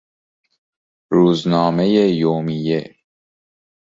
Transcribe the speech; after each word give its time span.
روزنامهی 1.11 2.15
یومیه 2.15 2.95